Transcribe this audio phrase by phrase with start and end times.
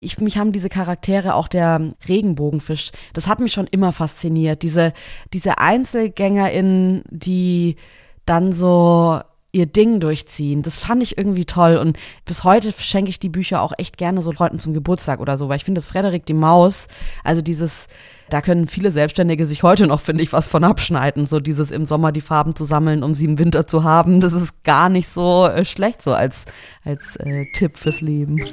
[0.00, 4.62] Ich, mich haben diese Charaktere, auch der Regenbogenfisch, das hat mich schon immer fasziniert.
[4.62, 4.92] Diese,
[5.32, 7.76] diese EinzelgängerInnen, die
[8.24, 10.62] dann so ihr Ding durchziehen.
[10.62, 14.22] Das fand ich irgendwie toll und bis heute schenke ich die Bücher auch echt gerne
[14.22, 16.86] so Leuten zum Geburtstag oder so, weil ich finde, dass Frederik die Maus,
[17.24, 17.86] also dieses
[18.30, 21.26] da können viele Selbstständige sich heute noch, finde ich, was von abschneiden.
[21.26, 24.20] So dieses im Sommer die Farben zu sammeln, um sie im Winter zu haben.
[24.20, 26.44] Das ist gar nicht so äh, schlecht so als,
[26.84, 28.36] als äh, Tipp fürs Leben.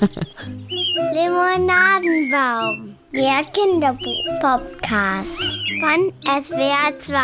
[1.14, 5.40] Limonadenbaum, der Kinderbuch-Podcast
[5.80, 6.14] von
[6.44, 7.16] SWR 2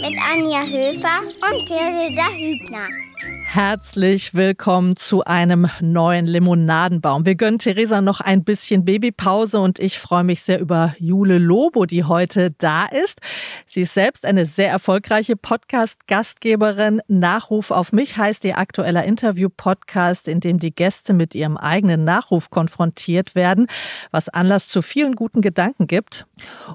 [0.00, 3.09] mit Anja Höfer und Theresa Hübner.
[3.22, 7.26] Herzlich willkommen zu einem neuen Limonadenbaum.
[7.26, 11.84] Wir gönnen Theresa noch ein bisschen Babypause und ich freue mich sehr über Jule Lobo,
[11.84, 13.20] die heute da ist.
[13.66, 17.02] Sie ist selbst eine sehr erfolgreiche Podcast-Gastgeberin.
[17.08, 22.50] Nachruf auf mich heißt ihr aktueller Interview-Podcast, in dem die Gäste mit ihrem eigenen Nachruf
[22.50, 23.66] konfrontiert werden,
[24.12, 26.26] was Anlass zu vielen guten Gedanken gibt.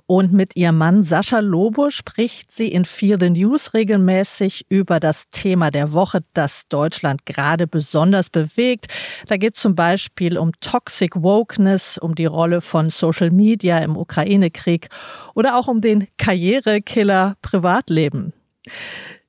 [0.08, 5.30] Und mit ihrem Mann Sascha Lobo spricht sie in Feel the News regelmäßig über das
[5.30, 8.88] Thema der Woche, das Deutschland gerade besonders bewegt.
[9.28, 13.98] Da geht es zum Beispiel um Toxic Wokeness, um die Rolle von Social Media im
[13.98, 14.90] Ukraine-Krieg
[15.34, 18.34] oder auch um den Karrierekiller Privatleben.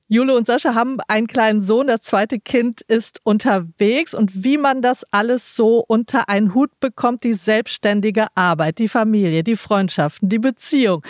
[0.09, 4.81] Jule und Sascha haben einen kleinen Sohn, das zweite Kind ist unterwegs und wie man
[4.81, 10.39] das alles so unter einen Hut bekommt, die selbstständige Arbeit, die Familie, die Freundschaften, die
[10.39, 11.03] Beziehung.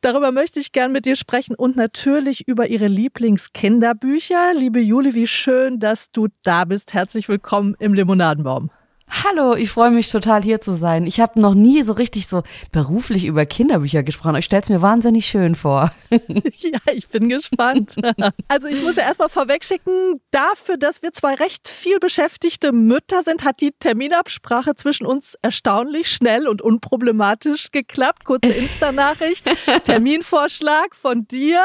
[0.00, 4.54] Darüber möchte ich gern mit dir sprechen und natürlich über ihre Lieblingskinderbücher.
[4.54, 6.94] Liebe Jule, wie schön, dass du da bist.
[6.94, 8.70] Herzlich willkommen im Limonadenbaum.
[9.10, 11.06] Hallo, ich freue mich total hier zu sein.
[11.06, 12.42] Ich habe noch nie so richtig so
[12.72, 14.36] beruflich über Kinderbücher gesprochen.
[14.36, 15.92] Ich stelle es mir wahnsinnig schön vor.
[16.10, 17.94] ja, ich bin gespannt.
[18.48, 23.44] Also ich muss ja erstmal vorwegschicken, dafür, dass wir zwei recht viel beschäftigte Mütter sind,
[23.44, 28.24] hat die Terminabsprache zwischen uns erstaunlich schnell und unproblematisch geklappt.
[28.24, 29.48] Kurze Insta-Nachricht,
[29.84, 31.60] Terminvorschlag von dir.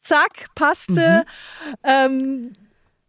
[0.00, 1.24] Zack, passte.
[1.24, 1.78] Mhm.
[1.84, 2.52] Ähm,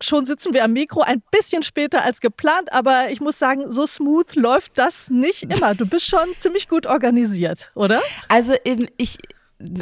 [0.02, 3.88] Schon sitzen wir am Mikro ein bisschen später als geplant, aber ich muss sagen, so
[3.88, 5.74] smooth läuft das nicht immer.
[5.74, 8.02] Du bist schon ziemlich gut organisiert, oder?
[8.28, 8.54] Also
[8.98, 9.18] ich,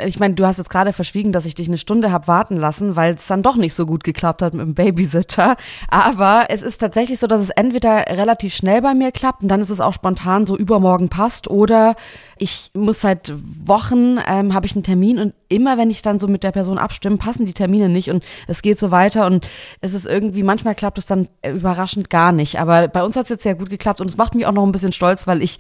[0.05, 2.95] ich meine, du hast jetzt gerade verschwiegen, dass ich dich eine Stunde habe warten lassen,
[2.95, 5.55] weil es dann doch nicht so gut geklappt hat mit dem Babysitter.
[5.87, 9.61] Aber es ist tatsächlich so, dass es entweder relativ schnell bei mir klappt und dann
[9.61, 11.95] ist es auch spontan so übermorgen passt oder
[12.43, 13.31] ich muss seit
[13.65, 16.77] Wochen, ähm, habe ich einen Termin und immer wenn ich dann so mit der Person
[16.77, 19.47] abstimme, passen die Termine nicht und es geht so weiter und
[19.79, 22.59] es ist irgendwie, manchmal klappt es dann überraschend gar nicht.
[22.59, 24.65] Aber bei uns hat es jetzt sehr gut geklappt und es macht mich auch noch
[24.65, 25.57] ein bisschen stolz, weil ich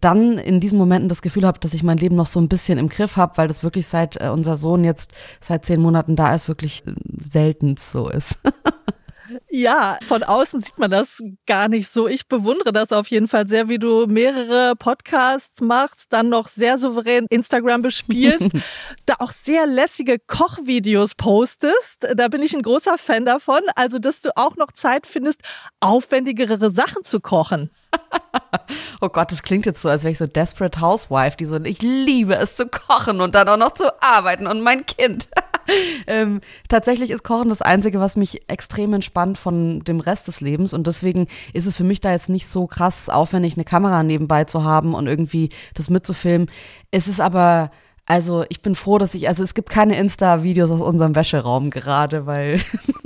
[0.00, 2.78] dann in diesen Momenten das Gefühl habe, dass ich mein Leben noch so ein bisschen
[2.78, 6.34] im Griff habe, weil das wirklich seit äh, unser Sohn jetzt seit zehn Monaten da
[6.34, 8.38] ist, wirklich äh, selten so ist.
[9.50, 12.08] Ja, von außen sieht man das gar nicht so.
[12.08, 16.78] Ich bewundere das auf jeden Fall sehr, wie du mehrere Podcasts machst, dann noch sehr
[16.78, 18.48] souverän Instagram bespielst,
[19.06, 22.06] da auch sehr lässige Kochvideos postest.
[22.14, 23.60] Da bin ich ein großer Fan davon.
[23.76, 25.42] Also, dass du auch noch Zeit findest,
[25.80, 27.70] aufwendigere Sachen zu kochen.
[29.00, 31.82] oh Gott, das klingt jetzt so, als wäre ich so Desperate Housewife, die so, ich
[31.82, 35.28] liebe es zu kochen und dann auch noch zu arbeiten und mein Kind.
[36.06, 40.72] ähm, tatsächlich ist Kochen das Einzige, was mich extrem entspannt von dem Rest des Lebens.
[40.72, 44.44] Und deswegen ist es für mich da jetzt nicht so krass aufwendig, eine Kamera nebenbei
[44.44, 46.50] zu haben und irgendwie das mitzufilmen.
[46.90, 47.70] Es ist aber.
[48.06, 52.26] Also ich bin froh, dass ich, also es gibt keine Insta-Videos aus unserem Wäscheraum gerade,
[52.26, 52.58] weil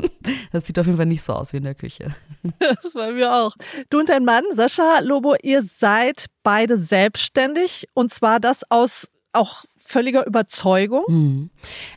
[0.52, 2.14] das sieht auf jeden Fall nicht so aus wie in der Küche.
[2.58, 3.54] Das war mir auch.
[3.90, 9.64] Du und dein Mann, Sascha Lobo, ihr seid beide selbstständig und zwar das aus auch
[9.76, 11.04] völliger Überzeugung.
[11.08, 11.50] Mhm.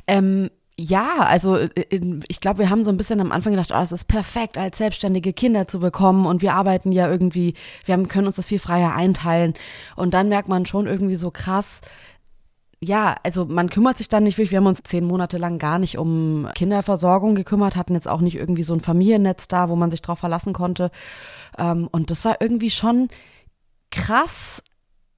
[0.08, 0.50] Ähm,
[0.80, 3.92] ja, also äh, ich glaube, wir haben so ein bisschen am Anfang gedacht, oh, es
[3.92, 7.56] ist perfekt, als selbstständige Kinder zu bekommen und wir arbeiten ja irgendwie,
[7.86, 9.56] wir haben, können uns das viel freier einteilen.
[9.96, 11.82] Und dann merkt man schon irgendwie so krass,
[12.80, 14.52] ja, also man kümmert sich dann nicht wirklich.
[14.52, 18.36] Wir haben uns zehn Monate lang gar nicht um Kinderversorgung gekümmert, hatten jetzt auch nicht
[18.36, 20.92] irgendwie so ein Familiennetz da, wo man sich drauf verlassen konnte.
[21.58, 23.08] Ähm, und das war irgendwie schon
[23.90, 24.62] krass,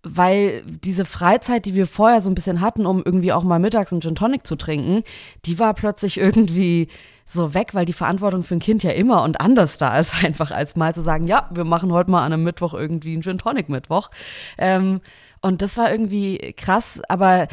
[0.03, 3.91] weil diese Freizeit, die wir vorher so ein bisschen hatten, um irgendwie auch mal mittags
[3.91, 5.03] einen Gin Tonic zu trinken,
[5.46, 6.87] die war plötzlich irgendwie
[7.25, 10.51] so weg, weil die Verantwortung für ein Kind ja immer und anders da ist, einfach
[10.51, 13.37] als mal zu sagen, ja, wir machen heute mal an einem Mittwoch irgendwie einen Gin
[13.37, 14.09] Tonic Mittwoch.
[14.57, 15.01] Ähm,
[15.41, 17.47] und das war irgendwie krass, aber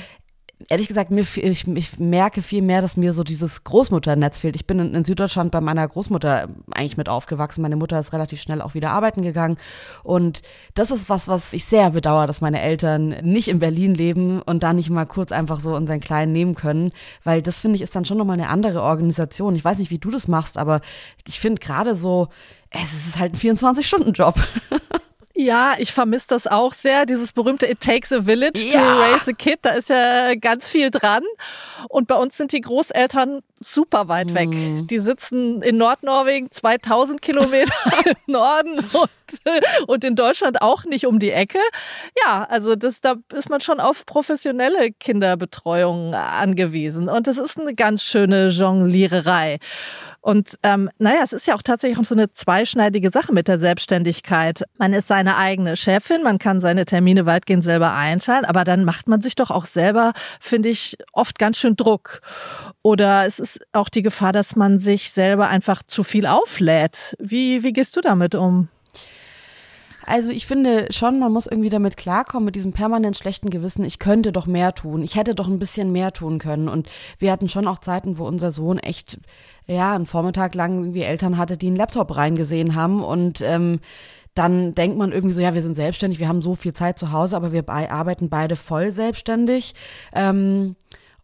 [0.69, 4.57] ehrlich gesagt, mir, ich, ich merke viel mehr, dass mir so dieses Großmutternetz fehlt.
[4.57, 7.63] Ich bin in, in, Süddeutschland bei meiner Großmutter eigentlich mit aufgewachsen.
[7.63, 9.59] Meine Mutter ist relativ schnell auch wieder arbeiten gegangen.
[10.03, 10.43] Und
[10.75, 14.63] das ist was, was ich sehr bedauere, dass meine Eltern nicht in Berlin leben und
[14.63, 16.91] da nicht mal kurz einfach so unseren Kleinen nehmen können.
[17.23, 19.57] Weil das, finde ich, ist dann schon nochmal eine andere Organisation.
[19.57, 20.81] Ich weiß nicht, wie du das machst, aber
[21.27, 22.29] ich finde gerade so,
[22.71, 24.35] es ist halt ein 24-Stunden-Job.
[25.39, 27.05] Ja, ich vermisse das auch sehr.
[27.05, 28.81] Dieses berühmte It Takes a Village ja.
[28.81, 31.23] to Raise a Kid, da ist ja ganz viel dran.
[31.91, 34.49] Und bei uns sind die Großeltern super weit weg.
[34.49, 34.87] Mhm.
[34.87, 37.75] Die sitzen in Nordnorwegen 2000 Kilometer
[38.07, 39.11] im Norden und,
[39.87, 41.59] und in Deutschland auch nicht um die Ecke.
[42.25, 47.11] Ja, also das, da ist man schon auf professionelle Kinderbetreuung angewiesen.
[47.11, 49.59] Und das ist eine ganz schöne Jongliererei.
[50.27, 53.61] Und ähm, naja, es ist ja auch tatsächlich auch so eine zweischneidige Sache mit der
[53.61, 54.65] Selbstständigkeit.
[54.77, 59.07] Man ist seine eigene Chefin, man kann seine Termine weitgehend selber einteilen, aber dann macht
[59.07, 62.23] man sich doch auch selber, finde ich, oft ganz schön Druck.
[62.83, 67.15] Oder es ist auch die Gefahr, dass man sich selber einfach zu viel auflädt.
[67.21, 68.69] Wie, wie gehst du damit um?
[70.07, 73.99] Also ich finde schon, man muss irgendwie damit klarkommen, mit diesem permanent schlechten Gewissen, ich
[73.99, 76.69] könnte doch mehr tun, ich hätte doch ein bisschen mehr tun können.
[76.69, 76.89] Und
[77.19, 79.19] wir hatten schon auch Zeiten, wo unser Sohn echt,
[79.67, 83.81] ja, einen Vormittag lang irgendwie Eltern hatte, die einen Laptop reingesehen haben und ähm,
[84.35, 87.11] dann denkt man irgendwie so, ja, wir sind selbstständig, wir haben so viel Zeit zu
[87.11, 89.75] Hause, aber wir bei, arbeiten beide voll selbstständig.
[90.15, 90.77] Ähm,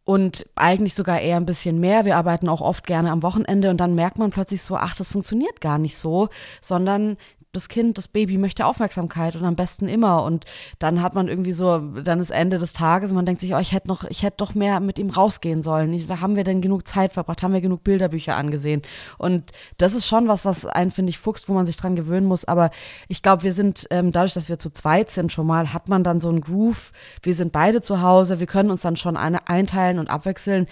[0.05, 2.05] und eigentlich sogar eher ein bisschen mehr.
[2.05, 5.11] Wir arbeiten auch oft gerne am Wochenende und dann merkt man plötzlich so, ach, das
[5.11, 6.28] funktioniert gar nicht so,
[6.61, 7.17] sondern
[7.52, 10.25] das Kind, das Baby möchte Aufmerksamkeit und am besten immer.
[10.25, 10.46] Und
[10.78, 13.58] dann hat man irgendwie so, dann ist Ende des Tages und man denkt sich, oh,
[13.58, 15.93] ich hätte noch, ich hätte doch mehr mit ihm rausgehen sollen.
[16.20, 17.43] Haben wir denn genug Zeit verbracht?
[17.43, 18.81] Haben wir genug Bilderbücher angesehen?
[19.19, 22.26] Und das ist schon was, was einen, finde ich, fuchst, wo man sich dran gewöhnen
[22.26, 22.46] muss.
[22.46, 22.70] Aber
[23.08, 26.04] ich glaube, wir sind, ähm, dadurch, dass wir zu zweit sind schon mal, hat man
[26.04, 26.93] dann so einen Groove.
[27.22, 28.40] Wir sind beide zu Hause.
[28.40, 30.66] Wir können uns dann schon eine, einteilen und abwechseln.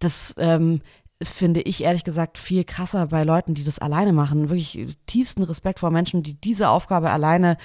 [0.00, 0.80] Das, ähm,
[1.22, 4.50] finde ich ehrlich gesagt viel krasser bei Leuten, die das alleine machen.
[4.50, 7.56] Wirklich tiefsten Respekt vor Menschen, die diese Aufgabe alleine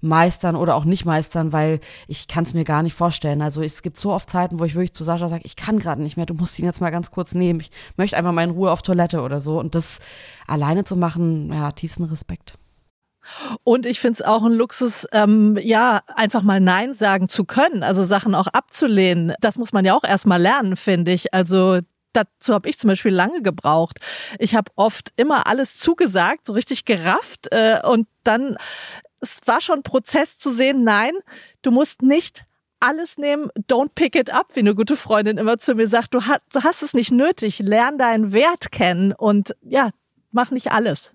[0.00, 3.42] meistern oder auch nicht meistern, weil ich kann es mir gar nicht vorstellen.
[3.42, 6.02] Also es gibt so oft Zeiten, wo ich wirklich zu Sascha sage, ich kann gerade
[6.02, 7.60] nicht mehr, du musst ihn jetzt mal ganz kurz nehmen.
[7.60, 9.58] Ich möchte einfach mal in Ruhe auf Toilette oder so.
[9.58, 9.98] Und das
[10.46, 12.54] alleine zu machen, ja, tiefsten Respekt.
[13.64, 17.82] Und ich finde es auch ein Luxus, ähm, ja, einfach mal Nein sagen zu können,
[17.82, 19.34] also Sachen auch abzulehnen.
[19.40, 21.34] Das muss man ja auch erstmal lernen, finde ich.
[21.34, 21.80] Also
[22.12, 23.98] dazu habe ich zum Beispiel lange gebraucht.
[24.38, 28.56] Ich habe oft immer alles zugesagt, so richtig gerafft äh, und dann
[29.20, 31.12] es war schon Prozess zu sehen, nein,
[31.62, 32.44] du musst nicht
[32.80, 36.22] alles nehmen, don't pick it up, wie eine gute Freundin immer zu mir sagt, du
[36.22, 39.90] hast, du hast es nicht nötig, lern deinen Wert kennen und ja,
[40.30, 41.12] mach nicht alles.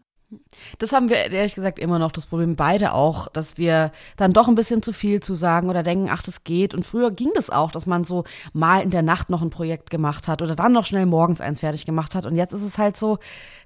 [0.80, 4.48] Das haben wir ehrlich gesagt immer noch das Problem, beide auch, dass wir dann doch
[4.48, 6.74] ein bisschen zu viel zu sagen oder denken, ach, das geht.
[6.74, 8.24] Und früher ging das auch, dass man so
[8.54, 11.60] mal in der Nacht noch ein Projekt gemacht hat oder dann noch schnell morgens eins
[11.60, 12.26] fertig gemacht hat.
[12.26, 13.20] Und jetzt ist es halt so,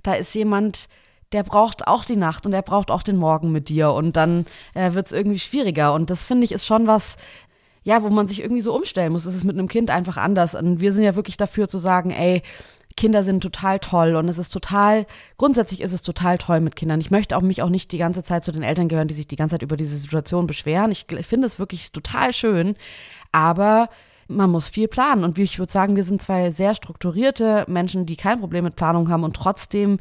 [0.03, 0.89] da ist jemand,
[1.31, 3.91] der braucht auch die Nacht und der braucht auch den Morgen mit dir.
[3.91, 5.93] Und dann äh, wird es irgendwie schwieriger.
[5.93, 7.17] Und das finde ich ist schon was,
[7.83, 9.25] ja, wo man sich irgendwie so umstellen muss.
[9.25, 10.55] Es ist mit einem Kind einfach anders.
[10.55, 12.41] Und wir sind ja wirklich dafür zu sagen, ey,
[12.99, 15.05] Kinder sind total toll und es ist total,
[15.37, 16.99] grundsätzlich ist es total toll mit Kindern.
[16.99, 19.25] Ich möchte auch mich auch nicht die ganze Zeit zu den Eltern gehören, die sich
[19.25, 20.91] die ganze Zeit über diese Situation beschweren.
[20.91, 22.75] Ich finde es wirklich total schön,
[23.31, 23.87] aber
[24.27, 25.23] man muss viel planen.
[25.23, 28.75] Und wie ich würde sagen, wir sind zwei sehr strukturierte Menschen, die kein Problem mit
[28.75, 29.99] Planung haben und trotzdem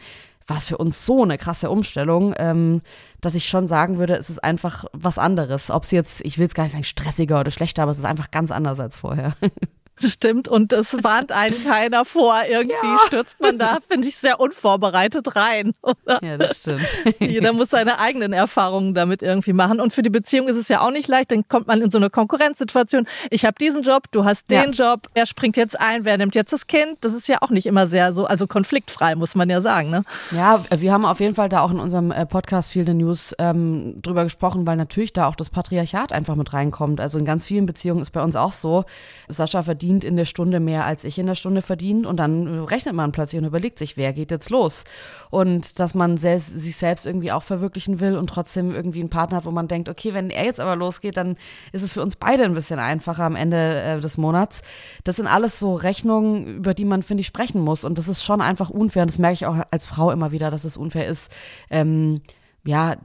[0.48, 2.80] war es für uns so eine krasse Umstellung, ähm,
[3.20, 5.70] dass ich schon sagen würde, es ist einfach was anderes.
[5.70, 8.04] Ob es jetzt, ich will es gar nicht sagen, stressiger oder schlechter, aber es ist
[8.04, 9.36] einfach ganz anders als vorher.
[10.00, 12.34] Stimmt, und es warnt einen keiner vor.
[12.48, 12.98] Irgendwie ja.
[13.06, 15.72] stürzt man da, finde ich, sehr unvorbereitet rein.
[15.82, 16.22] Oder?
[16.22, 16.86] Ja, das stimmt.
[17.20, 19.80] Jeder muss seine eigenen Erfahrungen damit irgendwie machen.
[19.80, 21.98] Und für die Beziehung ist es ja auch nicht leicht, dann kommt man in so
[21.98, 23.06] eine Konkurrenzsituation.
[23.30, 24.92] Ich habe diesen Job, du hast den ja.
[24.92, 26.98] Job, wer springt jetzt ein, wer nimmt jetzt das Kind?
[27.00, 29.90] Das ist ja auch nicht immer sehr so, also konfliktfrei, muss man ja sagen.
[29.90, 30.04] Ne?
[30.30, 33.34] Ja, wir haben auf jeden Fall da auch in unserem äh, Podcast Feel the News
[33.38, 37.00] ähm, drüber gesprochen, weil natürlich da auch das Patriarchat einfach mit reinkommt.
[37.00, 38.84] Also in ganz vielen Beziehungen ist bei uns auch so,
[39.28, 42.06] Sascha verdient verdient in der Stunde mehr, als ich in der Stunde verdiene.
[42.06, 44.84] Und dann rechnet man plötzlich und überlegt sich, wer geht jetzt los?
[45.30, 49.38] Und dass man selbst, sich selbst irgendwie auch verwirklichen will und trotzdem irgendwie einen Partner
[49.38, 51.36] hat, wo man denkt, okay, wenn er jetzt aber losgeht, dann
[51.72, 54.60] ist es für uns beide ein bisschen einfacher am Ende äh, des Monats.
[55.04, 57.84] Das sind alles so Rechnungen, über die man, finde ich, sprechen muss.
[57.84, 59.02] Und das ist schon einfach unfair.
[59.02, 61.32] Und das merke ich auch als Frau immer wieder, dass es unfair ist.
[61.70, 62.20] Ähm,
[62.68, 62.96] ja,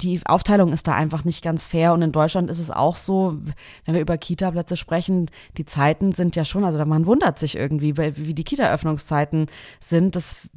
[0.00, 1.94] die Aufteilung ist da einfach nicht ganz fair.
[1.94, 3.36] Und in Deutschland ist es auch so,
[3.84, 7.96] wenn wir über Kita-Plätze sprechen, die Zeiten sind ja schon, also man wundert sich irgendwie,
[7.96, 9.48] wie die Kita-Öffnungszeiten
[9.80, 10.14] sind.
[10.14, 10.48] Das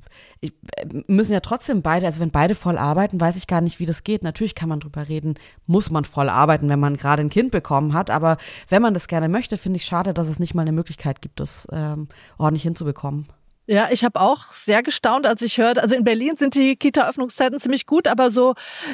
[1.08, 4.03] müssen ja trotzdem beide, also wenn beide voll arbeiten, weiß ich gar nicht, wie das
[4.03, 4.22] geht.
[4.22, 5.34] Natürlich kann man drüber reden,
[5.65, 8.12] muss man voll arbeiten, wenn man gerade ein Kind bekommen hat.
[8.12, 8.38] Aber
[8.70, 11.39] wenn man das gerne möchte, finde ich schade, dass es nicht mal eine Möglichkeit gibt,
[11.39, 13.25] das ähm, ordentlich hinzubekommen.
[13.70, 17.60] Ja, ich habe auch sehr gestaunt, als ich hörte, also in Berlin sind die Kita-Öffnungszeiten
[17.60, 18.54] ziemlich gut, aber so,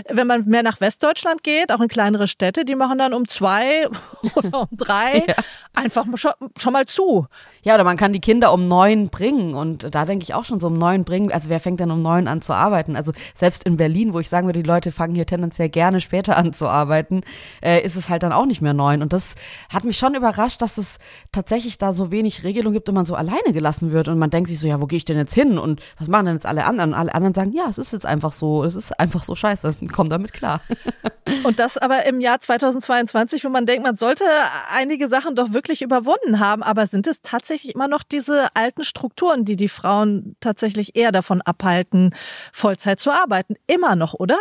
[0.10, 3.88] wenn man mehr nach Westdeutschland geht, auch in kleinere Städte, die machen dann um zwei
[4.36, 5.36] oder um drei ja.
[5.76, 7.28] einfach schon, schon mal zu.
[7.62, 10.60] Ja, oder man kann die Kinder um neun bringen und da denke ich auch schon
[10.60, 12.96] so um neun bringen, also wer fängt denn um neun an zu arbeiten?
[12.96, 16.36] Also selbst in Berlin, wo ich sagen würde, die Leute fangen hier tendenziell gerne später
[16.36, 17.22] an zu arbeiten,
[17.62, 19.36] äh, ist es halt dann auch nicht mehr neun und das
[19.72, 20.98] hat mich schon überrascht, dass es
[21.32, 24.50] tatsächlich da so wenig Regelung gibt und man so alleine gelassen wird und man denkt
[24.50, 26.66] sich so, ja, wo gehe ich denn jetzt hin und was machen denn jetzt alle
[26.66, 26.94] anderen?
[26.94, 29.76] Und alle anderen sagen, ja, es ist jetzt einfach so, es ist einfach so scheiße,
[29.92, 30.62] komm damit klar.
[31.44, 34.26] Und das aber im Jahr 2022, wo man denkt, man sollte
[34.74, 39.46] einige Sachen doch wirklich überwunden haben, aber sind es tatsächlich immer noch diese alten Strukturen,
[39.46, 42.14] die die Frauen tatsächlich eher davon abhalten,
[42.52, 43.56] Vollzeit zu arbeiten?
[43.68, 44.38] Immer noch, oder?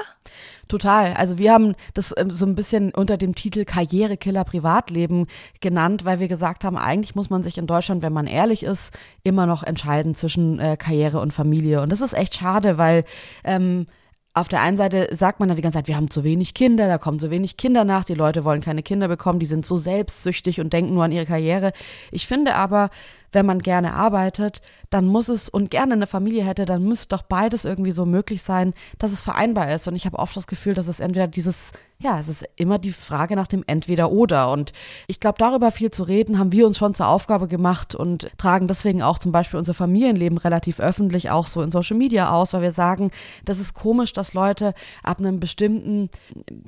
[0.69, 1.15] Total.
[1.15, 5.27] Also wir haben das ähm, so ein bisschen unter dem Titel Karrierekiller Privatleben
[5.61, 8.95] genannt, weil wir gesagt haben, eigentlich muss man sich in Deutschland, wenn man ehrlich ist,
[9.23, 11.83] immer noch entscheiden zwischen äh, Karriere und Familie.
[11.83, 13.05] Und das ist echt schade, weil
[13.45, 13.87] ähm,
[14.35, 16.89] auf der einen Seite sagt man dann die ganze Zeit, wir haben zu wenig Kinder,
[16.89, 19.77] da kommen zu wenig Kinder nach, die Leute wollen keine Kinder bekommen, die sind so
[19.77, 21.73] selbstsüchtig und denken nur an ihre Karriere.
[22.11, 22.89] Ich finde aber,
[23.33, 24.63] wenn man gerne arbeitet,
[24.93, 28.43] dann muss es und gerne eine Familie hätte, dann müsste doch beides irgendwie so möglich
[28.43, 29.89] sein, dass es vereinbar ist.
[29.89, 32.93] Und ich habe oft das Gefühl, dass es entweder dieses, ja, es ist immer die
[32.93, 34.51] Frage nach dem Entweder-Oder.
[34.51, 34.73] Und
[35.07, 38.69] ich glaube, darüber viel zu reden, haben wir uns schon zur Aufgabe gemacht und tragen
[38.69, 42.63] deswegen auch zum Beispiel unser Familienleben relativ öffentlich auch so in Social Media aus, weil
[42.63, 43.11] wir sagen,
[43.47, 46.11] das ist komisch, dass Leute ab einem bestimmten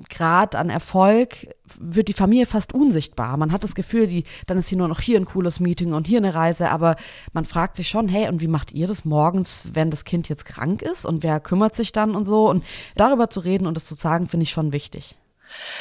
[0.08, 3.36] Grad an Erfolg wird die Familie fast unsichtbar.
[3.36, 6.06] Man hat das Gefühl, die, dann ist hier nur noch hier ein cooles Meeting und
[6.06, 6.96] hier eine Reise, aber
[7.32, 10.44] man fragt sich schon, hey, und wie macht ihr das morgens, wenn das Kind jetzt
[10.44, 12.48] krank ist und wer kümmert sich dann und so?
[12.48, 12.64] Und
[12.96, 15.16] darüber zu reden und das zu sagen, finde ich schon wichtig.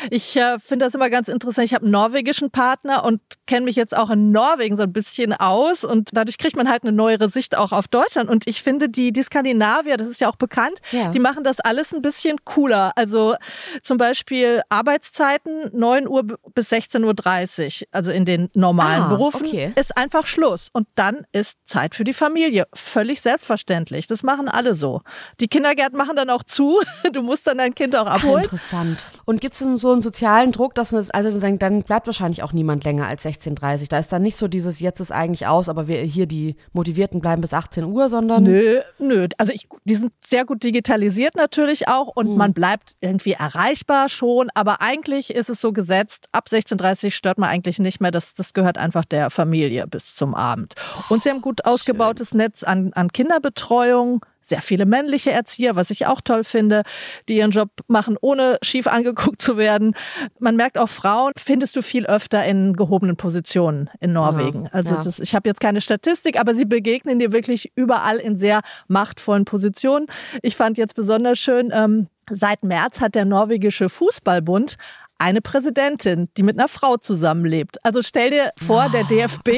[0.09, 1.65] Ich äh, finde das immer ganz interessant.
[1.65, 5.33] Ich habe einen norwegischen Partner und kenne mich jetzt auch in Norwegen so ein bisschen
[5.33, 8.29] aus und dadurch kriegt man halt eine neuere Sicht auch auf Deutschland.
[8.29, 11.11] Und ich finde, die, die Skandinavier, das ist ja auch bekannt, ja.
[11.11, 12.91] die machen das alles ein bisschen cooler.
[12.95, 13.35] Also
[13.81, 19.73] zum Beispiel Arbeitszeiten 9 Uhr bis 16.30 Uhr, also in den normalen ah, Berufen, okay.
[19.75, 20.69] ist einfach Schluss.
[20.71, 22.67] Und dann ist Zeit für die Familie.
[22.73, 24.07] Völlig selbstverständlich.
[24.07, 25.01] Das machen alle so.
[25.39, 26.81] Die Kindergärten machen dann auch zu.
[27.11, 28.39] Du musst dann dein Kind auch abholen.
[28.39, 29.03] Ach, interessant.
[29.25, 32.07] Und gibt es denn so einen sozialen Druck, dass man es, also dann, dann, bleibt
[32.07, 35.47] wahrscheinlich auch niemand länger als 16.30 Da ist dann nicht so dieses, jetzt ist eigentlich
[35.47, 38.43] aus, aber wir hier die Motivierten bleiben bis 18 Uhr, sondern.
[38.43, 39.27] Nö, nö.
[39.37, 42.37] Also ich, die sind sehr gut digitalisiert natürlich auch und mhm.
[42.37, 47.49] man bleibt irgendwie erreichbar schon, aber eigentlich ist es so gesetzt, ab 16.30 stört man
[47.49, 48.11] eigentlich nicht mehr.
[48.11, 50.75] Das, das gehört einfach der Familie bis zum Abend.
[51.09, 52.37] Und sie haben gut ausgebautes Schön.
[52.37, 56.83] Netz an, an Kinderbetreuung sehr viele männliche Erzieher, was ich auch toll finde,
[57.29, 59.95] die ihren Job machen, ohne schief angeguckt zu werden.
[60.39, 64.65] Man merkt auch Frauen, findest du viel öfter in gehobenen Positionen in Norwegen.
[64.65, 65.01] Ja, also ja.
[65.03, 69.45] Das, ich habe jetzt keine Statistik, aber sie begegnen dir wirklich überall in sehr machtvollen
[69.45, 70.07] Positionen.
[70.41, 74.77] Ich fand jetzt besonders schön, ähm, Seit März hat der norwegische Fußballbund
[75.17, 77.83] eine Präsidentin, die mit einer Frau zusammenlebt.
[77.85, 79.49] Also stell dir vor, der DFB.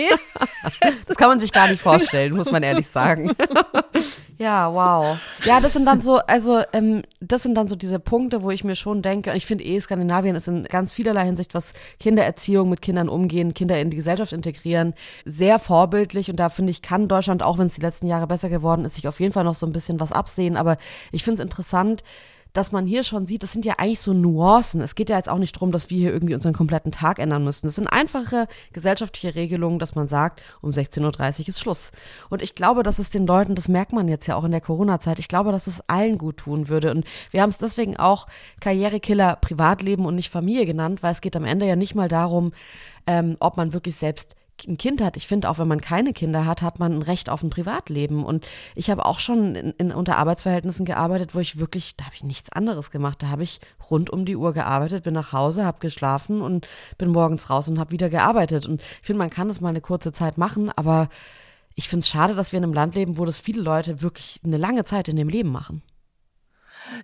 [1.07, 3.31] Das kann man sich gar nicht vorstellen, muss man ehrlich sagen.
[4.37, 5.17] Ja, wow.
[5.45, 8.63] Ja, das sind dann so, also ähm, das sind dann so diese Punkte, wo ich
[8.63, 12.81] mir schon denke, ich finde eh, Skandinavien ist in ganz vielerlei Hinsicht, was Kindererziehung mit
[12.81, 17.43] Kindern umgehen, Kinder in die Gesellschaft integrieren, sehr vorbildlich und da finde ich, kann Deutschland,
[17.43, 19.65] auch wenn es die letzten Jahre besser geworden ist, sich auf jeden Fall noch so
[19.65, 20.75] ein bisschen was absehen, aber
[21.11, 22.03] ich finde es interessant,
[22.55, 24.79] dass man hier schon sieht, das sind ja eigentlich so Nuancen.
[24.79, 27.43] Es geht ja jetzt auch nicht darum, dass wir hier irgendwie unseren kompletten Tag ändern
[27.43, 27.67] müssen.
[27.67, 31.91] Das sind einfache gesellschaftliche Regelungen, dass man sagt, um 16.30 Uhr ist Schluss.
[32.29, 34.61] Und ich glaube, dass es den Leuten, das merkt man jetzt ja auch in der
[34.61, 36.91] Corona-Zeit, ich glaube, dass es allen gut tun würde.
[36.91, 38.25] Und wir haben es deswegen auch
[38.61, 42.53] Karrierekiller Privatleben und nicht Familie genannt, weil es geht am Ende ja nicht mal darum,
[43.05, 46.45] ähm, ob man wirklich selbst ein Kind hat, ich finde auch, wenn man keine Kinder
[46.45, 48.23] hat, hat man ein Recht auf ein Privatleben.
[48.23, 52.15] Und ich habe auch schon in, in, unter Arbeitsverhältnissen gearbeitet, wo ich wirklich, da habe
[52.15, 53.21] ich nichts anderes gemacht.
[53.21, 53.59] Da habe ich
[53.89, 57.79] rund um die Uhr gearbeitet, bin nach Hause, habe geschlafen und bin morgens raus und
[57.79, 58.65] habe wieder gearbeitet.
[58.65, 61.09] Und ich finde, man kann das mal eine kurze Zeit machen, aber
[61.75, 64.39] ich finde es schade, dass wir in einem Land leben, wo das viele Leute wirklich
[64.43, 65.83] eine lange Zeit in dem Leben machen.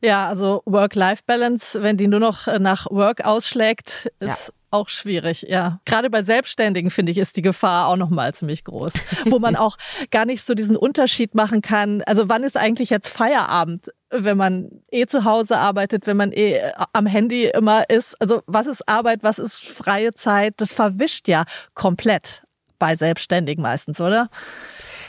[0.01, 5.79] Ja, also Work-Life-Balance, wenn die nur noch nach Work ausschlägt, ist ja auch schwierig, ja.
[5.85, 8.93] Gerade bei Selbstständigen, finde ich, ist die Gefahr auch nochmal ziemlich groß.
[9.25, 9.77] Wo man auch
[10.09, 12.01] gar nicht so diesen Unterschied machen kann.
[12.03, 16.59] Also wann ist eigentlich jetzt Feierabend, wenn man eh zu Hause arbeitet, wenn man eh
[16.93, 18.19] am Handy immer ist?
[18.21, 20.55] Also was ist Arbeit, was ist freie Zeit?
[20.57, 22.43] Das verwischt ja komplett
[22.79, 24.29] bei Selbstständigen meistens, oder?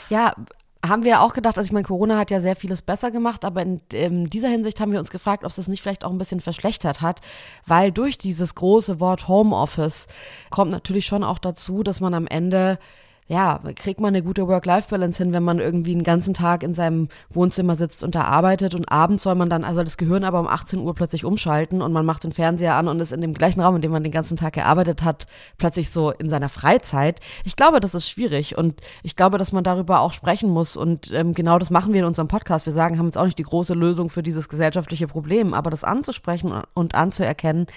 [0.09, 0.35] Ja,
[0.85, 3.61] haben wir auch gedacht, also ich meine, Corona hat ja sehr vieles besser gemacht, aber
[3.61, 6.17] in, in, dieser Hinsicht haben wir uns gefragt, ob es das nicht vielleicht auch ein
[6.17, 7.21] bisschen verschlechtert hat,
[7.65, 10.07] weil durch dieses große Wort Homeoffice
[10.49, 12.79] kommt natürlich schon auch dazu, dass man am Ende
[13.27, 17.07] ja, kriegt man eine gute Work-Life-Balance hin, wenn man irgendwie einen ganzen Tag in seinem
[17.29, 20.47] Wohnzimmer sitzt und da arbeitet und abends soll man dann, also das Gehirn aber um
[20.47, 23.61] 18 Uhr plötzlich umschalten und man macht den Fernseher an und ist in dem gleichen
[23.61, 25.25] Raum, in dem man den ganzen Tag gearbeitet hat,
[25.57, 27.21] plötzlich so in seiner Freizeit.
[27.45, 31.11] Ich glaube, das ist schwierig und ich glaube, dass man darüber auch sprechen muss und
[31.13, 32.65] ähm, genau das machen wir in unserem Podcast.
[32.65, 35.83] Wir sagen, haben jetzt auch nicht die große Lösung für dieses gesellschaftliche Problem, aber das
[35.83, 37.67] anzusprechen und anzuerkennen,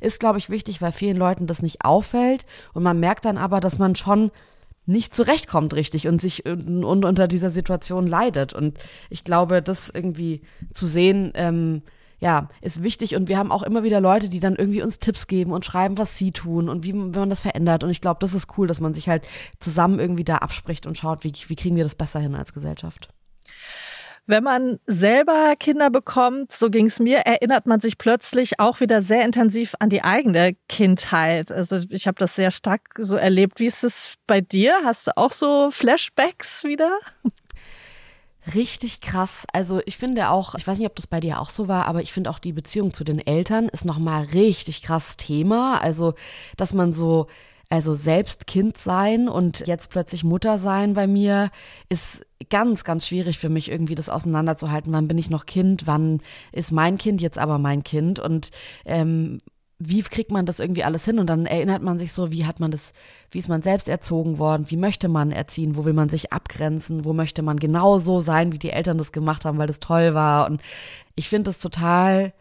[0.00, 3.60] ist, glaube ich, wichtig, weil vielen Leuten das nicht auffällt und man merkt dann aber,
[3.60, 4.30] dass man schon
[4.86, 8.52] nicht zurechtkommt richtig und sich und, unter dieser Situation leidet.
[8.52, 8.78] Und
[9.10, 11.82] ich glaube, das irgendwie zu sehen, ähm,
[12.20, 13.16] ja, ist wichtig.
[13.16, 15.98] Und wir haben auch immer wieder Leute, die dann irgendwie uns Tipps geben und schreiben,
[15.98, 17.84] was sie tun und wie, wie man das verändert.
[17.84, 19.26] Und ich glaube, das ist cool, dass man sich halt
[19.58, 23.08] zusammen irgendwie da abspricht und schaut, wie, wie kriegen wir das besser hin als Gesellschaft.
[24.26, 29.02] Wenn man selber Kinder bekommt, so ging es mir, erinnert man sich plötzlich auch wieder
[29.02, 31.52] sehr intensiv an die eigene Kindheit.
[31.52, 33.60] Also ich habe das sehr stark so erlebt.
[33.60, 34.74] Wie ist es bei dir?
[34.84, 36.90] Hast du auch so Flashbacks wieder?
[38.54, 39.46] Richtig krass.
[39.52, 42.00] Also ich finde auch, ich weiß nicht, ob das bei dir auch so war, aber
[42.00, 45.82] ich finde auch die Beziehung zu den Eltern ist nochmal richtig krass Thema.
[45.82, 46.14] Also,
[46.56, 47.26] dass man so
[47.70, 51.50] also selbst Kind sein und jetzt plötzlich Mutter sein bei mir
[51.88, 54.92] ist ganz, ganz schwierig für mich irgendwie das auseinanderzuhalten.
[54.92, 55.86] Wann bin ich noch Kind?
[55.86, 56.20] Wann
[56.52, 58.18] ist mein Kind jetzt aber mein Kind?
[58.18, 58.50] Und
[58.84, 59.38] ähm,
[59.78, 61.18] wie kriegt man das irgendwie alles hin?
[61.18, 62.92] Und dann erinnert man sich so, wie hat man das,
[63.30, 64.66] wie ist man selbst erzogen worden?
[64.68, 65.76] Wie möchte man erziehen?
[65.76, 67.04] Wo will man sich abgrenzen?
[67.04, 70.14] Wo möchte man genau so sein, wie die Eltern das gemacht haben, weil das toll
[70.14, 70.46] war?
[70.48, 70.62] Und
[71.16, 72.32] ich finde das total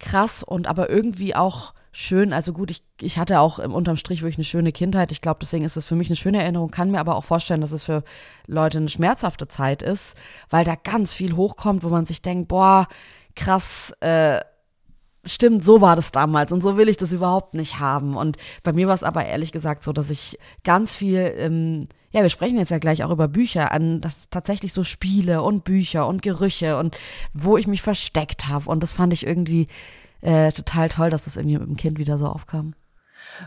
[0.00, 2.32] krass und aber irgendwie auch schön.
[2.32, 5.12] Also gut, ich, ich hatte auch im unterm Strich wirklich eine schöne Kindheit.
[5.12, 7.60] Ich glaube, deswegen ist es für mich eine schöne Erinnerung, kann mir aber auch vorstellen,
[7.60, 8.02] dass es für
[8.46, 10.16] Leute eine schmerzhafte Zeit ist,
[10.50, 12.88] weil da ganz viel hochkommt, wo man sich denkt, boah,
[13.34, 14.40] krass, äh,
[15.24, 18.16] stimmt, so war das damals und so will ich das überhaupt nicht haben.
[18.16, 22.22] Und bei mir war es aber ehrlich gesagt so, dass ich ganz viel, ähm, ja,
[22.22, 26.06] wir sprechen jetzt ja gleich auch über Bücher, an das tatsächlich so Spiele und Bücher
[26.06, 26.96] und Gerüche und
[27.34, 28.70] wo ich mich versteckt habe.
[28.70, 29.68] Und das fand ich irgendwie
[30.20, 32.74] äh, total toll, dass das irgendwie mit dem Kind wieder so aufkam.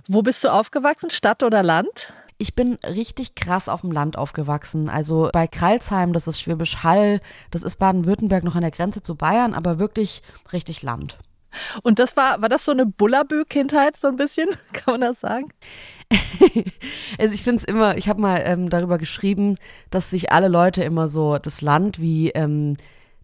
[0.08, 2.14] Wo bist du aufgewachsen, Stadt oder Land?
[2.38, 4.90] Ich bin richtig krass auf dem Land aufgewachsen.
[4.90, 7.20] Also bei Kralsheim, das ist Schwäbisch Hall,
[7.52, 11.18] das ist Baden-Württemberg noch an der Grenze zu Bayern, aber wirklich richtig Land.
[11.84, 14.50] Und das war, war das so eine Bullabü-Kindheit, so ein bisschen?
[14.74, 15.50] Kann man das sagen?
[17.18, 19.58] also ich finde es immer, ich habe mal ähm, darüber geschrieben,
[19.90, 22.76] dass sich alle Leute immer so das Land wie ähm,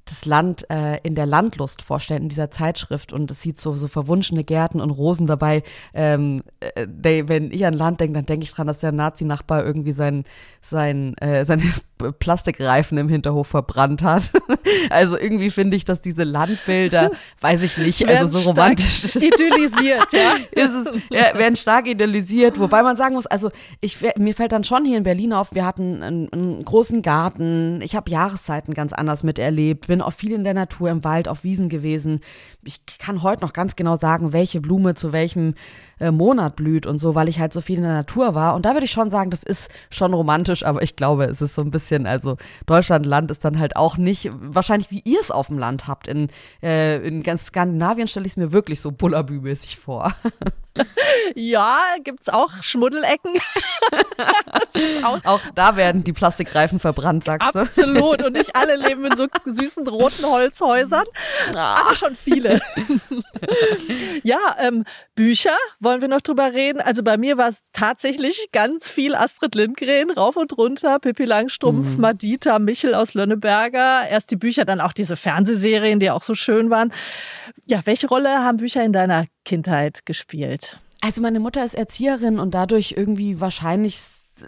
[0.09, 3.87] das Land äh, in der Landlust vorstellen in dieser Zeitschrift und es sieht so so
[3.87, 5.63] verwunschene Gärten und Rosen dabei.
[5.93, 6.87] Ähm, äh,
[7.27, 10.23] wenn ich an Land denke, dann denke ich dran, dass der Nazi-Nachbar irgendwie sein
[10.61, 11.63] sein äh, seine
[11.97, 14.31] Plastikreifen im Hinterhof verbrannt hat.
[14.89, 20.35] also irgendwie finde ich, dass diese Landbilder, weiß ich nicht, also so romantisch idealisiert, ja,
[20.51, 22.59] ist es ja, werden stark idealisiert.
[22.59, 25.65] Wobei man sagen muss, also ich mir fällt dann schon hier in Berlin auf, wir
[25.65, 27.81] hatten einen, einen großen Garten.
[27.81, 29.87] Ich habe Jahreszeiten ganz anders miterlebt.
[29.87, 32.21] Bin auch viel in der Natur, im Wald, auf Wiesen gewesen.
[32.63, 35.53] Ich kann heute noch ganz genau sagen, welche Blume zu welchem
[35.99, 38.55] äh, Monat blüht und so, weil ich halt so viel in der Natur war.
[38.55, 41.55] Und da würde ich schon sagen, das ist schon romantisch, aber ich glaube, es ist
[41.55, 45.47] so ein bisschen, also Deutschlandland ist dann halt auch nicht, wahrscheinlich wie ihr es auf
[45.47, 46.07] dem Land habt.
[46.07, 46.29] In,
[46.61, 50.13] äh, in ganz Skandinavien stelle ich es mir wirklich so bullabü-mäßig vor.
[51.35, 53.33] Ja, gibt's auch Schmuddelecken.
[55.03, 57.59] auch, auch, da werden die Plastikreifen verbrannt, sagst du?
[57.59, 58.23] Absolut.
[58.23, 61.05] Und nicht alle leben in so süßen roten Holzhäusern.
[61.55, 61.81] Ah.
[61.81, 62.59] Aber schon viele.
[64.23, 64.83] ja, ähm,
[65.15, 66.81] Bücher, wollen wir noch drüber reden?
[66.81, 71.95] Also bei mir war es tatsächlich ganz viel Astrid Lindgren, rauf und runter, Pippi Langstrumpf,
[71.95, 72.01] mhm.
[72.01, 74.07] Madita, Michel aus Lönneberger.
[74.09, 76.93] Erst die Bücher, dann auch diese Fernsehserien, die auch so schön waren.
[77.65, 80.77] Ja, welche Rolle haben Bücher in deiner Kindheit gespielt?
[80.99, 83.97] Also meine Mutter ist Erzieherin und dadurch irgendwie wahrscheinlich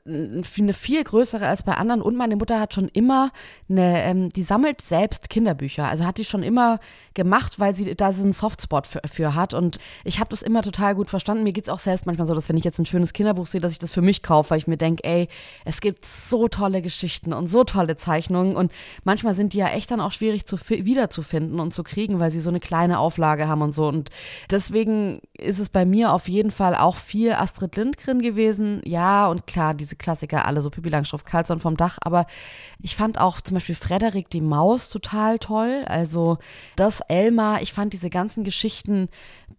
[0.05, 3.31] eine viel größere als bei anderen und meine Mutter hat schon immer
[3.69, 5.87] eine, ähm, die sammelt selbst Kinderbücher.
[5.87, 6.79] Also hat die schon immer
[7.13, 10.95] gemacht, weil sie da einen Softspot für, für hat und ich habe das immer total
[10.95, 11.43] gut verstanden.
[11.43, 13.61] Mir geht es auch selbst manchmal so, dass wenn ich jetzt ein schönes Kinderbuch sehe,
[13.61, 15.27] dass ich das für mich kaufe, weil ich mir denke, ey,
[15.65, 18.71] es gibt so tolle Geschichten und so tolle Zeichnungen und
[19.03, 22.41] manchmal sind die ja echt dann auch schwierig zu wiederzufinden und zu kriegen, weil sie
[22.41, 24.09] so eine kleine Auflage haben und so und
[24.49, 28.81] deswegen ist es bei mir auf jeden Fall auch viel Astrid Lindgren gewesen.
[28.85, 32.25] Ja, und klar, diese Klassiker alle, so Pippi Langstrumpf, Karlsson vom Dach, aber
[32.81, 35.85] ich fand auch zum Beispiel Frederik die Maus total toll.
[35.87, 36.37] Also
[36.75, 39.09] das Elmar, ich fand diese ganzen Geschichten,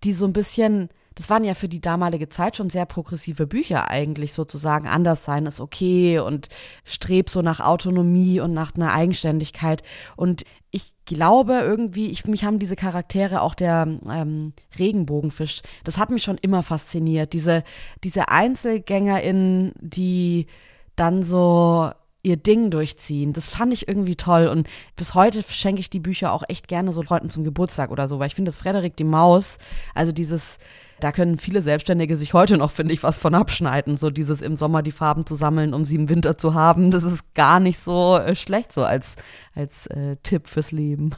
[0.04, 3.90] die so ein bisschen das waren ja für die damalige Zeit schon sehr progressive Bücher
[3.90, 4.88] eigentlich sozusagen.
[4.88, 6.48] Anders sein ist okay und
[6.84, 9.82] streb so nach Autonomie und nach einer Eigenständigkeit.
[10.16, 16.10] Und ich glaube irgendwie, ich, mich haben diese Charaktere, auch der ähm, Regenbogenfisch, das hat
[16.10, 17.32] mich schon immer fasziniert.
[17.32, 17.64] Diese,
[18.04, 20.46] diese EinzelgängerInnen, die
[20.94, 21.90] dann so
[22.22, 23.32] ihr Ding durchziehen.
[23.32, 26.92] Das fand ich irgendwie toll und bis heute schenke ich die Bücher auch echt gerne
[26.92, 29.58] so Leuten zum Geburtstag oder so, weil ich finde, dass Frederik die Maus,
[29.94, 30.58] also dieses
[31.00, 33.96] da können viele Selbstständige sich heute noch, finde ich, was von abschneiden.
[33.96, 36.90] So dieses im Sommer die Farben zu sammeln, um sie im Winter zu haben.
[36.90, 39.16] Das ist gar nicht so äh, schlecht so als,
[39.54, 41.10] als äh, Tipp fürs Leben.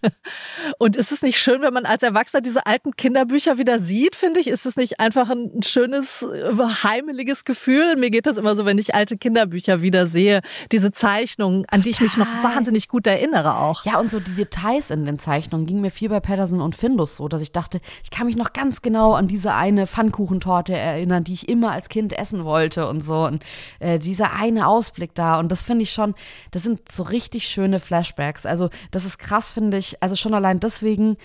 [0.78, 4.40] Und ist es nicht schön, wenn man als Erwachsener diese alten Kinderbücher wieder sieht, finde
[4.40, 4.48] ich?
[4.48, 7.96] Ist es nicht einfach ein schönes, äh, heimeliges Gefühl?
[7.96, 10.40] Mir geht das immer so, wenn ich alte Kinderbücher wieder sehe.
[10.72, 13.84] Diese Zeichnungen, an die ich mich noch wahnsinnig gut erinnere auch.
[13.84, 17.16] Ja, und so die Details in den Zeichnungen ging mir viel bei Patterson und Findus
[17.16, 21.22] so, dass ich dachte, ich kann mich noch ganz genau an diese eine Pfannkuchentorte erinnern,
[21.22, 23.24] die ich immer als Kind essen wollte und so.
[23.24, 23.44] Und
[23.78, 25.38] äh, dieser eine Ausblick da.
[25.38, 26.14] Und das finde ich schon,
[26.50, 28.46] das sind so richtig schöne Flashbacks.
[28.46, 30.02] Also, das ist krass, finde ich.
[30.02, 31.16] Also schon allein deswegen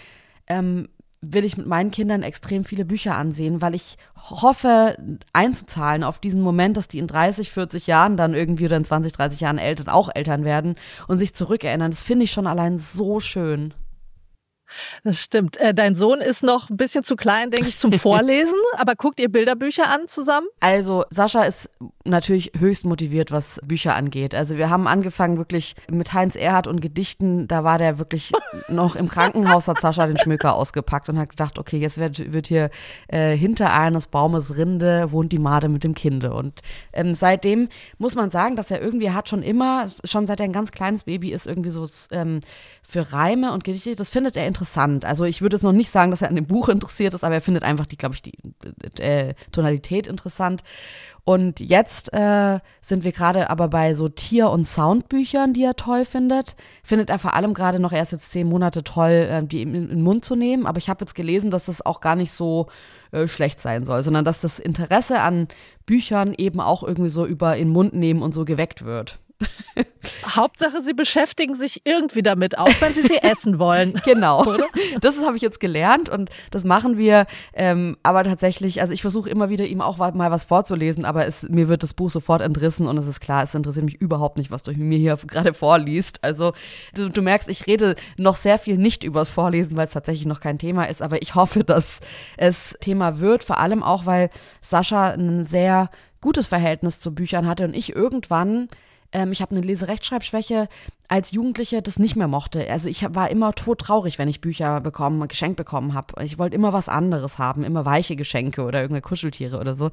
[0.48, 0.88] ähm,
[1.22, 4.98] will ich mit meinen Kindern extrem viele Bücher ansehen, weil ich hoffe,
[5.34, 9.14] einzuzahlen auf diesen Moment, dass die in 30, 40 Jahren dann irgendwie oder in 20,
[9.14, 10.76] 30 Jahren Eltern auch Eltern werden
[11.08, 11.92] und sich zurückerinnern.
[11.92, 13.74] Das finde ich schon allein so schön.
[15.04, 15.58] Das stimmt.
[15.58, 19.20] Äh, dein Sohn ist noch ein bisschen zu klein, denke ich, zum Vorlesen, aber guckt
[19.20, 20.48] ihr Bilderbücher an zusammen?
[20.60, 21.70] Also Sascha ist
[22.04, 24.34] natürlich höchst motiviert, was Bücher angeht.
[24.36, 28.32] Also wir haben angefangen wirklich mit Heinz Erhardt und Gedichten, da war der wirklich
[28.68, 32.48] noch im Krankenhaus, hat Sascha den Schmöker ausgepackt und hat gedacht, okay, jetzt wird, wird
[32.48, 32.70] hier
[33.08, 36.34] äh, hinter eines Baumes Rinde wohnt die Made mit dem Kinde.
[36.34, 36.62] Und
[36.94, 40.54] ähm, seitdem muss man sagen, dass er irgendwie hat schon immer, schon seit er ein
[40.54, 42.40] ganz kleines Baby ist, irgendwie so ähm,
[42.84, 44.61] für Reime und Gedichte, das findet er interessant.
[45.06, 47.36] Also ich würde jetzt noch nicht sagen, dass er an dem Buch interessiert ist, aber
[47.36, 48.38] er findet einfach die, glaube ich, die
[49.00, 50.64] äh, Tonalität interessant.
[51.24, 56.04] Und jetzt äh, sind wir gerade aber bei so Tier- und Soundbüchern, die er toll
[56.04, 56.56] findet.
[56.84, 59.88] Findet er vor allem gerade noch erst jetzt zehn Monate toll, äh, die in, in
[59.90, 60.66] den Mund zu nehmen.
[60.66, 62.68] Aber ich habe jetzt gelesen, dass das auch gar nicht so
[63.12, 65.48] äh, schlecht sein soll, sondern dass das Interesse an
[65.86, 69.20] Büchern eben auch irgendwie so über in den Mund nehmen und so geweckt wird.
[70.36, 73.94] Hauptsache, sie beschäftigen sich irgendwie damit, auch wenn sie sie essen wollen.
[74.04, 74.46] Genau.
[74.46, 74.66] Oder?
[75.00, 77.28] Das habe ich jetzt gelernt und das machen wir.
[77.54, 81.48] Ähm, aber tatsächlich, also ich versuche immer wieder ihm auch mal was vorzulesen, aber es,
[81.48, 84.50] mir wird das Buch sofort entrissen und es ist klar, es interessiert mich überhaupt nicht,
[84.50, 86.24] was du mir hier gerade vorliest.
[86.24, 86.54] Also
[86.96, 90.40] du, du merkst, ich rede noch sehr viel nicht übers Vorlesen, weil es tatsächlich noch
[90.40, 92.00] kein Thema ist, aber ich hoffe, dass
[92.38, 94.30] es Thema wird, vor allem auch, weil
[94.62, 95.90] Sascha ein sehr
[96.22, 98.68] gutes Verhältnis zu Büchern hatte und ich irgendwann
[99.12, 100.68] ähm, ich habe eine Leserechtschreibschwäche,
[101.08, 102.70] als Jugendliche das nicht mehr mochte.
[102.70, 106.24] Also ich war immer todtraurig, wenn ich Bücher bekommen, geschenkt bekommen habe.
[106.24, 109.92] Ich wollte immer was anderes haben, immer weiche Geschenke oder irgendwelche Kuscheltiere oder so.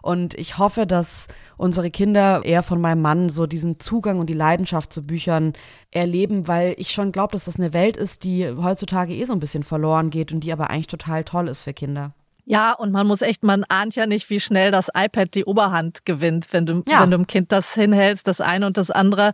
[0.00, 4.34] Und ich hoffe, dass unsere Kinder eher von meinem Mann so diesen Zugang und die
[4.34, 5.54] Leidenschaft zu Büchern
[5.90, 9.40] erleben, weil ich schon glaube, dass das eine Welt ist, die heutzutage eh so ein
[9.40, 12.12] bisschen verloren geht und die aber eigentlich total toll ist für Kinder.
[12.50, 16.04] Ja, und man muss echt, man ahnt ja nicht, wie schnell das iPad die Oberhand
[16.04, 17.00] gewinnt, wenn du, ja.
[17.00, 19.30] wenn du dem Kind das hinhältst, das eine und das andere.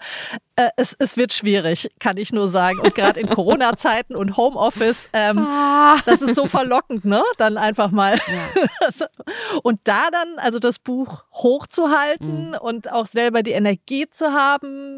[0.56, 2.78] Äh, es, es wird schwierig, kann ich nur sagen.
[2.78, 5.96] Und gerade in Corona-Zeiten und Homeoffice, ähm, ah.
[6.04, 7.22] das ist so verlockend, ne?
[7.38, 8.18] Dann einfach mal.
[8.18, 9.06] Ja.
[9.62, 12.58] und da dann, also das Buch hochzuhalten mhm.
[12.60, 14.95] und auch selber die Energie zu haben,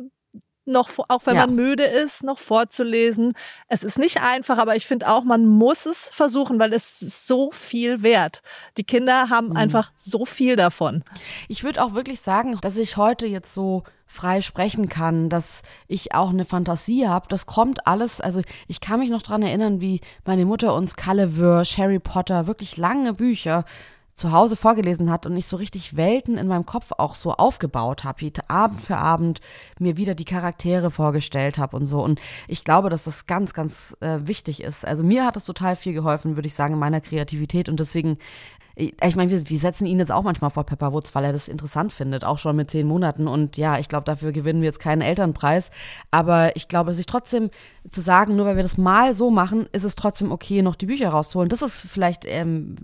[0.68, 1.46] noch, auch wenn ja.
[1.46, 3.34] man müde ist, noch vorzulesen.
[3.68, 7.26] Es ist nicht einfach, aber ich finde auch, man muss es versuchen, weil es ist
[7.26, 8.42] so viel wert.
[8.76, 9.56] Die Kinder haben mhm.
[9.56, 11.02] einfach so viel davon.
[11.48, 16.14] Ich würde auch wirklich sagen, dass ich heute jetzt so frei sprechen kann, dass ich
[16.14, 17.26] auch eine Fantasie habe.
[17.28, 21.36] Das kommt alles, also ich kann mich noch dran erinnern, wie meine Mutter uns Kalle
[21.36, 23.64] Wörsch, Harry Potter, wirklich lange Bücher
[24.18, 28.04] zu Hause vorgelesen hat und ich so richtig Welten in meinem Kopf auch so aufgebaut
[28.04, 29.40] habe, Abend für Abend
[29.78, 32.02] mir wieder die Charaktere vorgestellt habe und so.
[32.02, 34.84] Und ich glaube, dass das ganz, ganz äh, wichtig ist.
[34.84, 37.68] Also mir hat es total viel geholfen, würde ich sagen, in meiner Kreativität.
[37.68, 38.18] Und deswegen
[38.78, 41.92] ich meine, wir, wir, setzen ihn jetzt auch manchmal vor Pepperwoods, weil er das interessant
[41.92, 43.26] findet, auch schon mit zehn Monaten.
[43.26, 45.70] Und ja, ich glaube, dafür gewinnen wir jetzt keinen Elternpreis.
[46.12, 47.50] Aber ich glaube, sich trotzdem
[47.90, 50.86] zu sagen, nur weil wir das mal so machen, ist es trotzdem okay, noch die
[50.86, 51.48] Bücher rauszuholen.
[51.48, 52.76] Das ist vielleicht ähm,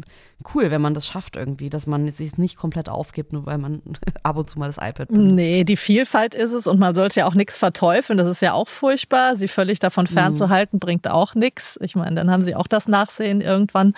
[0.53, 3.81] cool, wenn man das schafft irgendwie, dass man sich nicht komplett aufgibt, nur weil man
[4.25, 5.35] ab und zu mal das iPad benutzt.
[5.35, 8.19] Nee, die Vielfalt ist es und man sollte ja auch nichts verteufeln.
[8.19, 9.37] Das ist ja auch furchtbar.
[9.37, 10.15] Sie völlig davon mhm.
[10.15, 10.81] fernzuhalten, mhm.
[10.81, 11.79] bringt auch nichts.
[11.83, 13.95] Ich meine, dann haben sie auch das Nachsehen irgendwann.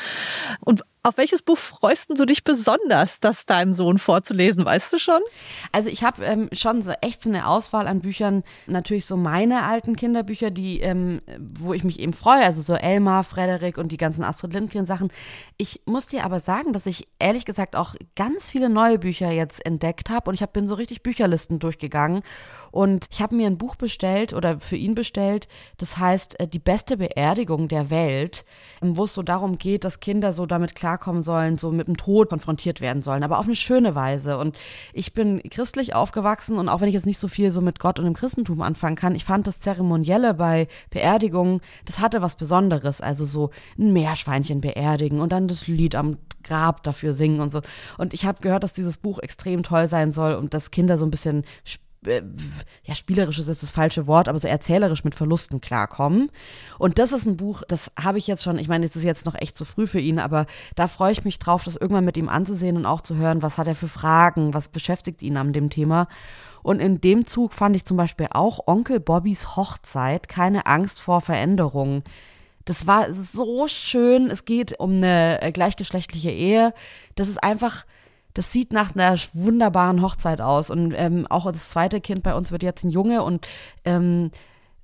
[0.61, 4.65] Und auf welches Buch freust du dich besonders, das deinem Sohn vorzulesen?
[4.65, 5.21] Weißt du schon?
[5.71, 8.43] Also ich habe ähm, schon so echt so eine Auswahl an Büchern.
[8.67, 12.43] Natürlich so meine alten Kinderbücher, die, ähm, wo ich mich eben freue.
[12.43, 15.13] Also so Elmar, Frederik und die ganzen Astrid Lindgren Sachen.
[15.59, 19.65] Ich muss dir aber sagen, dass ich ehrlich gesagt auch ganz viele neue Bücher jetzt
[19.65, 22.23] entdeckt habe und ich hab, bin so richtig Bücherlisten durchgegangen
[22.73, 25.47] und ich habe mir ein Buch bestellt oder für ihn bestellt.
[25.79, 28.45] Das heißt äh, Die beste Beerdigung der Welt,
[28.81, 31.97] wo es so darum geht, dass Kinder so damit klar klarkommen sollen, so mit dem
[31.97, 34.39] Tod konfrontiert werden sollen, aber auf eine schöne Weise.
[34.39, 34.57] Und
[34.93, 37.99] ich bin christlich aufgewachsen und auch wenn ich jetzt nicht so viel so mit Gott
[37.99, 43.01] und dem Christentum anfangen kann, ich fand das Zeremonielle bei Beerdigungen, das hatte was Besonderes.
[43.01, 47.61] Also so ein Meerschweinchen beerdigen und dann das Lied am Grab dafür singen und so.
[47.99, 51.05] Und ich habe gehört, dass dieses Buch extrem toll sein soll und dass Kinder so
[51.05, 51.45] ein bisschen
[52.07, 52.23] äh,
[52.85, 56.31] ja, spielerisch ist das falsche Wort, aber so erzählerisch mit Verlusten klarkommen.
[56.79, 59.27] Und das ist ein Buch, das habe ich jetzt schon, ich meine, es ist jetzt
[59.27, 62.17] noch echt zu früh für ihn, aber da freue ich mich drauf, das irgendwann mit
[62.17, 65.53] ihm anzusehen und auch zu hören, was hat er für Fragen, was beschäftigt ihn an
[65.53, 66.09] dem Thema.
[66.63, 71.21] Und in dem Zug fand ich zum Beispiel auch Onkel Bobbys Hochzeit, keine Angst vor
[71.21, 72.03] Veränderungen.
[72.67, 74.31] Das war so schön.
[74.31, 76.75] Es geht um eine äh, gleichgeschlechtliche Ehe.
[77.15, 77.87] Das ist einfach,
[78.37, 80.69] das sieht nach einer wunderbaren Hochzeit aus.
[80.69, 83.49] Und ähm, auch das zweite Kind bei uns wird jetzt ein Junge und
[83.85, 84.31] ähm,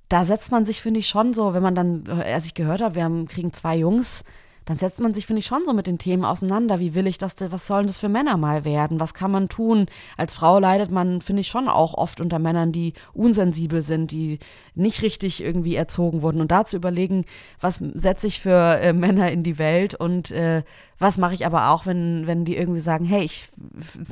[0.09, 2.81] da setzt man sich, finde ich, schon so, wenn man dann, äh, als ich gehört
[2.81, 4.23] habe, wir haben, kriegen zwei Jungs,
[4.65, 6.79] dann setzt man sich, finde ich, schon so mit den Themen auseinander.
[6.79, 8.99] Wie will ich das, was sollen das für Männer mal werden?
[8.99, 9.87] Was kann man tun?
[10.17, 14.39] Als Frau leidet man, finde ich, schon auch oft unter Männern, die unsensibel sind, die
[14.73, 16.41] nicht richtig irgendwie erzogen wurden.
[16.41, 17.25] Und da zu überlegen,
[17.59, 20.63] was setze ich für äh, Männer in die Welt und äh,
[20.99, 23.47] was mache ich aber auch, wenn, wenn die irgendwie sagen, hey, ich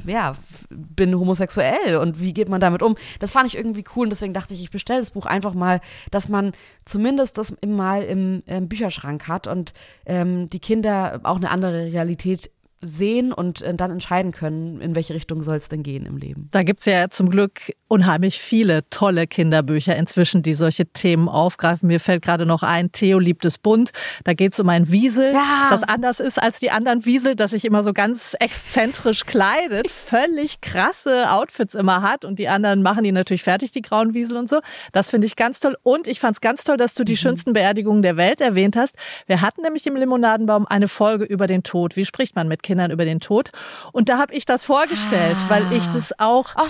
[0.06, 0.34] ja,
[0.70, 2.96] bin homosexuell und wie geht man damit um?
[3.20, 5.82] Das fand ich irgendwie cool und deswegen dachte ich, ich bestelle das Buch einfach mal,
[6.10, 6.54] dass man
[6.86, 9.74] zumindest das mal im, im Bücherschrank hat und
[10.06, 15.14] ähm, die Kinder auch eine andere Realität sehen und äh, dann entscheiden können, in welche
[15.14, 16.48] Richtung soll es denn gehen im Leben.
[16.52, 21.88] Da gibt's ja zum Glück unheimlich viele tolle Kinderbücher inzwischen, die solche Themen aufgreifen.
[21.88, 23.92] Mir fällt gerade noch ein, Theo liebt es bunt.
[24.24, 25.68] Da geht's um ein Wiesel, ja.
[25.70, 30.62] das anders ist als die anderen Wiesel, das sich immer so ganz exzentrisch kleidet, völlig
[30.62, 34.50] krasse Outfits immer hat und die anderen machen ihn natürlich fertig, die grauen Wiesel und
[34.50, 34.60] so.
[34.92, 35.78] Das finde ich ganz toll.
[35.84, 37.18] Und ich fand's ganz toll, dass du die mhm.
[37.18, 38.96] schönsten Beerdigungen der Welt erwähnt hast.
[39.28, 41.96] Wir hatten nämlich im Limonadenbaum eine Folge über den Tod.
[41.96, 43.52] Wie spricht man mit Kindern über den Tod.
[43.92, 45.50] Und da habe ich das vorgestellt, ah.
[45.50, 46.70] weil ich das auch Ach,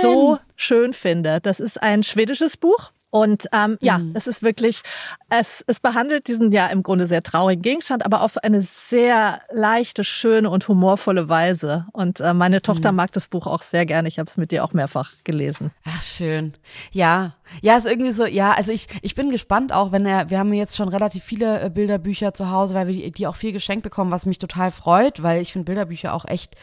[0.00, 1.40] so schön finde.
[1.40, 2.92] Das ist ein schwedisches Buch.
[3.12, 4.12] Und ähm, ja, mhm.
[4.14, 4.80] es ist wirklich,
[5.28, 10.02] es, es behandelt diesen ja im Grunde sehr traurigen Gegenstand, aber auf eine sehr leichte,
[10.02, 11.84] schöne und humorvolle Weise.
[11.92, 12.96] Und äh, meine Tochter mhm.
[12.96, 14.08] mag das Buch auch sehr gerne.
[14.08, 15.72] Ich habe es mit dir auch mehrfach gelesen.
[15.84, 16.54] Ach, schön.
[16.90, 20.38] Ja, ja, ist irgendwie so, ja, also ich, ich bin gespannt auch, wenn er, wir
[20.38, 23.52] haben jetzt schon relativ viele äh, Bilderbücher zu Hause, weil wir die, die auch viel
[23.52, 26.56] geschenkt bekommen, was mich total freut, weil ich finde Bilderbücher auch echt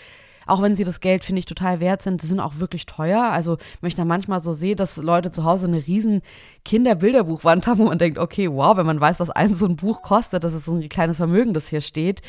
[0.49, 3.23] auch wenn sie das Geld, finde ich, total wert sind, sie sind auch wirklich teuer.
[3.23, 6.21] Also, wenn ich da manchmal so sehe, dass Leute zu Hause eine riesen
[6.65, 10.01] Kinderbilderbuchwand haben, wo man denkt, okay, wow, wenn man weiß, was ein so ein Buch
[10.01, 12.21] kostet, das ist so ein kleines Vermögen, das hier steht.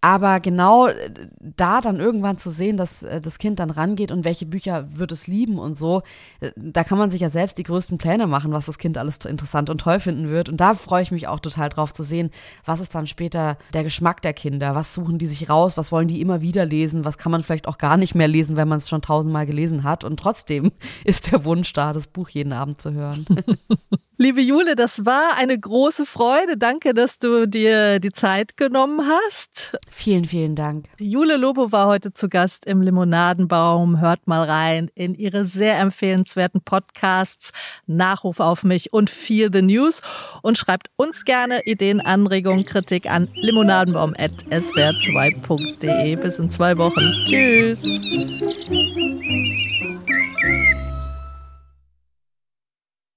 [0.00, 4.24] Aber genau äh, da dann irgendwann zu sehen, dass äh, das Kind dann rangeht und
[4.24, 6.02] welche Bücher wird es lieben und so,
[6.40, 9.18] äh, da kann man sich ja selbst die größten Pläne machen, was das Kind alles
[9.24, 10.48] interessant und toll finden wird.
[10.48, 12.30] Und da freue ich mich auch total drauf zu sehen,
[12.64, 16.08] was ist dann später der Geschmack der Kinder, was suchen die sich raus, was wollen
[16.08, 18.78] die immer wieder lesen, was kann man vielleicht auch gar nicht mehr lesen, wenn man
[18.78, 20.04] es schon tausendmal gelesen hat.
[20.04, 20.72] Und trotzdem
[21.04, 23.26] ist der Wunsch da, das Buch jeden Abend zu hören.
[24.18, 26.56] Liebe Jule, das war eine große Freude.
[26.56, 29.76] Danke, dass du dir die Zeit genommen hast.
[29.88, 30.86] Vielen, vielen Dank.
[30.98, 34.00] Jule Lobo war heute zu Gast im Limonadenbaum.
[34.00, 37.52] Hört mal rein in ihre sehr empfehlenswerten Podcasts
[37.86, 40.02] Nachruf auf mich und Feel the News
[40.42, 46.16] und schreibt uns gerne Ideen, Anregungen, Kritik an limonadenbaum.swr2.de.
[46.16, 47.12] Bis in zwei Wochen.
[47.26, 47.82] Tschüss.